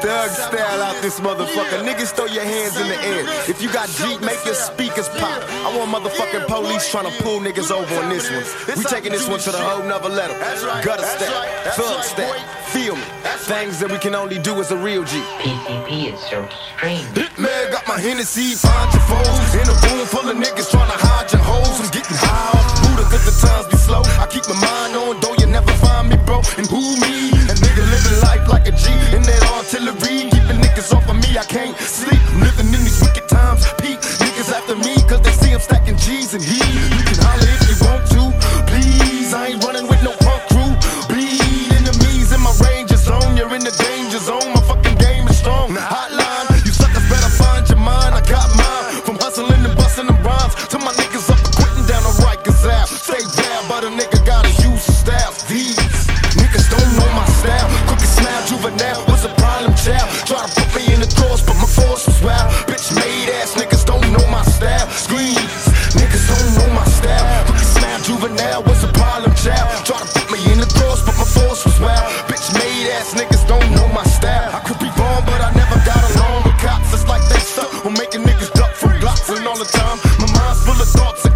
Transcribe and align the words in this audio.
Thug 0.00 0.30
style 0.30 0.82
out 0.82 1.02
this 1.02 1.18
motherfucker. 1.18 1.82
Niggas 1.82 2.14
throw 2.14 2.26
your 2.26 2.44
hands 2.44 2.76
in 2.76 2.86
the 2.86 2.98
air. 3.02 3.24
If 3.48 3.60
you 3.60 3.72
got 3.72 3.88
Jeep, 3.88 4.20
make 4.20 4.44
your 4.44 4.54
speakers 4.54 5.08
pop. 5.08 5.42
I 5.66 5.76
want 5.76 5.90
motherfucking 5.90 6.46
police 6.46 6.88
trying 6.90 7.10
to 7.10 7.22
pull 7.22 7.40
niggas 7.40 7.70
over 7.72 7.94
on 7.96 8.08
this 8.08 8.30
one. 8.30 8.78
We 8.78 8.84
taking 8.84 9.10
this 9.10 9.28
one 9.28 9.40
to 9.40 9.50
the 9.50 9.58
whole 9.58 9.82
nother 9.82 10.08
level. 10.08 10.36
Gutter 10.84 11.02
style, 11.02 11.72
thug 11.72 12.02
style. 12.04 12.34
Feel 12.68 12.96
me. 12.96 13.02
Things 13.48 13.80
that 13.80 13.90
we 13.90 13.98
can 13.98 14.14
only 14.14 14.38
do 14.38 14.54
as 14.60 14.70
a 14.70 14.76
real 14.76 15.02
G. 15.02 15.18
PCP 15.40 16.12
is 16.12 16.20
so 16.20 16.46
strange. 16.76 17.08
Man, 17.38 17.72
got 17.72 17.88
my 17.88 17.98
Hennessy, 17.98 18.54
find 18.54 18.92
your 18.92 19.02
foes. 19.02 19.54
In 19.54 19.66
a 19.66 19.76
room 19.88 20.06
full 20.06 20.28
of 20.28 20.36
niggas 20.36 20.70
trying 20.70 20.90
to 20.90 20.98
hide 21.06 21.32
your 21.32 21.42
hoes. 21.42 21.80
I'm 21.80 21.90
getting 21.90 22.16
high 22.16 22.58
off 22.58 22.68
Buddha 22.82 23.08
cause 23.08 23.24
the 23.24 23.34
times 23.46 23.66
I 31.36 31.44
can't 31.44 31.76
sleep. 31.78 32.17
Ass 73.08 73.20
niggas 73.20 73.46
don't 73.46 73.70
know 73.72 73.88
my 73.88 74.04
style. 74.04 74.50
I 74.54 74.60
could 74.60 74.78
be 74.78 74.90
wrong, 74.98 75.22
but 75.26 75.40
I 75.40 75.52
never 75.54 75.76
got 75.84 76.02
along 76.14 76.44
with 76.44 76.58
cops. 76.58 76.92
It's 76.92 77.06
like 77.08 77.22
they 77.28 77.38
stuck 77.38 77.86
on 77.86 77.92
making 77.94 78.22
niggas 78.22 78.52
duck 78.52 78.72
from 78.74 78.98
blocks 79.00 79.28
and 79.28 79.46
all 79.46 79.58
the 79.58 79.64
time. 79.64 79.98
My 80.18 80.28
mind's 80.32 80.64
full 80.64 80.80
of 80.80 80.88
thoughts 80.88 81.27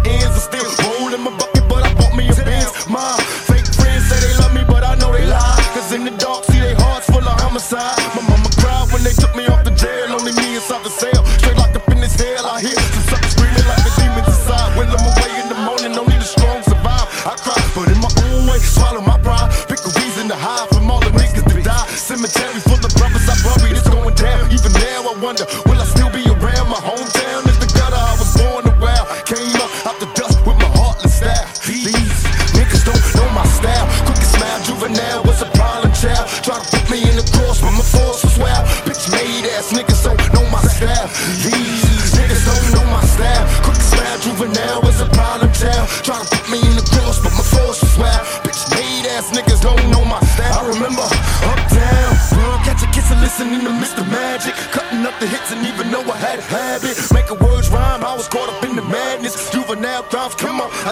but 37.63 37.71
my 37.79 37.85
force 37.87 38.21
was 38.23 38.35
wild. 38.37 38.67
Bitch 38.83 39.07
made 39.07 39.47
ass 39.55 39.71
niggas 39.71 40.03
don't 40.03 40.19
know 40.35 40.43
my 40.51 40.61
style. 40.67 41.07
These 41.39 42.11
niggas 42.19 42.43
don't 42.43 42.67
know 42.75 42.85
my 42.91 43.03
style. 43.07 43.45
Quick 43.63 43.79
smile, 43.79 44.17
juvenile 44.19 44.81
was 44.83 44.99
a 44.99 45.07
problem 45.15 45.51
child. 45.55 45.87
Try 46.03 46.19
to 46.19 46.27
put 46.27 46.45
me 46.51 46.59
in 46.59 46.75
the 46.75 46.85
cross, 46.91 47.23
but 47.23 47.31
my 47.31 47.45
force 47.55 47.79
was 47.79 47.95
wild. 47.97 48.23
Bitch 48.43 48.61
made 48.75 49.07
ass 49.15 49.31
niggas 49.31 49.61
don't 49.63 49.79
know 49.89 50.03
my 50.03 50.19
style. 50.35 50.59
I 50.59 50.63
remember 50.75 51.07
uptown, 51.47 52.11
girl, 52.35 52.57
catch 52.67 52.83
a 52.83 52.89
kiss 52.91 53.07
and 53.11 53.21
listening 53.21 53.63
to 53.63 53.71
Mr. 53.79 54.03
Magic. 54.11 54.53
Cutting 54.75 55.05
up 55.07 55.15
the 55.19 55.27
hits 55.27 55.51
and 55.51 55.65
even 55.65 55.89
know 55.89 56.03
I 56.03 56.17
had 56.17 56.39
a 56.39 56.45
habit. 56.45 56.99
Making 57.15 57.39
words 57.39 57.69
rhyme, 57.69 58.03
I 58.03 58.13
was 58.15 58.27
caught 58.27 58.49
up 58.51 58.63
in 58.67 58.75
the 58.75 58.83
madness. 58.83 59.49
Juvenile 59.51 60.03
crimes, 60.03 60.35
come 60.35 60.59
on, 60.59 60.69
I 60.83 60.91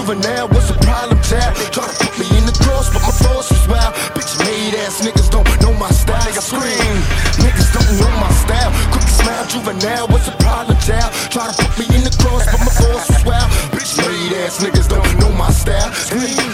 juvenile 0.00 0.48
what's 0.48 0.70
a 0.70 0.78
problem 0.80 1.20
child. 1.22 1.52
Try 1.72 1.84
to 1.84 1.94
put 2.00 2.14
me 2.16 2.26
in 2.38 2.44
the 2.48 2.56
cross, 2.64 2.88
but 2.88 3.02
my 3.04 3.12
force 3.12 3.50
was 3.52 3.64
wild. 3.68 3.92
Bitch 4.16 4.32
made 4.40 4.74
ass 4.80 5.04
niggas 5.04 5.28
don't 5.30 5.46
know 5.60 5.72
my 5.76 5.90
style. 5.90 6.32
Scream. 6.40 6.96
Niggas 7.44 7.70
don't 7.76 7.92
know 8.00 8.12
my 8.16 8.32
style. 8.32 8.72
Crooked 8.92 9.14
smile, 9.20 9.44
juvenile 9.46 10.08
what's 10.08 10.28
a 10.28 10.36
problem 10.40 10.76
child. 10.80 11.12
Try 11.28 11.44
to 11.52 11.54
put 11.60 11.72
me 11.78 11.84
in 11.96 12.02
the 12.04 12.14
cross, 12.16 12.44
but 12.48 12.60
my 12.60 12.72
force 12.80 13.08
was 13.12 13.24
wild. 13.28 13.48
Bitch 13.76 13.92
made 14.00 14.32
ass 14.40 14.62
niggas 14.64 14.88
don't 14.88 15.12
know 15.20 15.32
my 15.36 15.50
style. 15.50 15.92
Scream. 15.92 16.48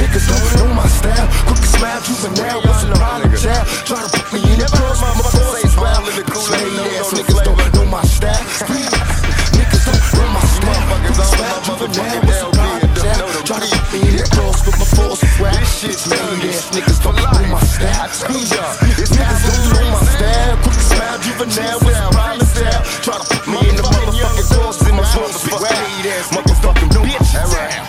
Niggas 0.00 0.26
don't 0.32 0.52
know 0.56 0.74
my 0.74 0.88
style. 0.88 1.28
Crooked 1.46 1.68
smile, 1.76 2.00
juvenile 2.00 2.60
what's 2.64 2.82
a 2.82 2.88
problem 2.96 3.30
child. 3.36 3.66
Try 3.84 4.00
to 4.00 4.15
but 14.66 14.74
my 14.78 14.84
force 14.84 15.22
was 15.22 15.38
wild. 15.38 15.54
Bitch 15.78 16.10
made 16.10 16.50
ass 16.50 16.70
niggas 16.74 16.98
don't 17.02 17.14
know 17.14 17.46
my 17.46 17.60
style. 17.62 18.08
Scream. 18.10 18.42
Niggas 18.42 19.14
don't 19.14 19.70
know 19.70 19.86
my 19.94 20.02
style. 20.02 20.56
Crooked 20.58 20.82
smile, 20.82 21.18
juvenile 21.22 21.78
was 21.86 21.94
a 21.94 22.10
problem 22.10 22.46
child. 22.50 22.82
Try 23.06 23.14
to 23.16 23.26
put 23.30 23.46
me 23.46 23.58
in 23.70 23.76
the 23.76 23.82
motherfucking 23.82 24.48
cross, 24.50 24.82
and 24.82 24.96
my 24.96 25.04
force 25.14 25.46
was 25.46 25.62
wild. 25.62 25.72
Motherfucking 26.34 26.90
bitch 27.06 27.24
style. 27.30 27.86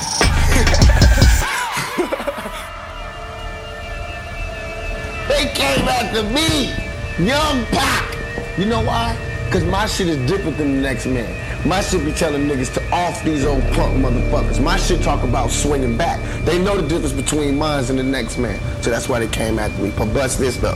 They 5.28 5.46
came 5.54 5.88
after 5.88 6.24
me, 6.24 6.74
young 7.20 7.66
Pac. 7.66 8.16
You 8.58 8.66
know 8.66 8.82
why? 8.84 9.27
Cause 9.52 9.64
my 9.64 9.86
shit 9.86 10.08
is 10.10 10.18
different 10.30 10.58
than 10.58 10.76
the 10.76 10.82
next 10.82 11.06
man. 11.06 11.68
My 11.68 11.82
shit 11.82 12.04
be 12.04 12.12
telling 12.12 12.48
niggas 12.48 12.74
to 12.74 12.94
off 12.94 13.24
these 13.24 13.46
old 13.46 13.62
punk 13.74 14.04
motherfuckers. 14.04 14.62
My 14.62 14.76
shit 14.76 15.02
talk 15.02 15.24
about 15.24 15.52
swinging 15.52 15.96
back. 15.96 16.20
They 16.44 16.60
know 16.60 16.76
the 16.76 16.88
difference 16.88 17.14
between 17.14 17.58
mines 17.58 17.90
and 17.90 17.98
the 17.98 18.04
next 18.04 18.38
man. 18.38 18.60
So 18.82 18.90
that's 18.90 19.08
why 19.08 19.20
they 19.20 19.28
came 19.28 19.58
after 19.58 19.82
me. 19.82 19.94
But 19.98 20.14
bust 20.14 20.40
this 20.40 20.58
though. 20.58 20.76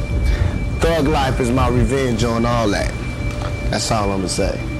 Thug 0.79 1.07
life 1.07 1.41
is 1.41 1.51
my 1.51 1.67
revenge 1.67 2.23
on 2.23 2.45
all 2.45 2.69
that. 2.69 2.93
That's 3.69 3.91
all 3.91 4.11
I'ma 4.11 4.27
say. 4.27 4.61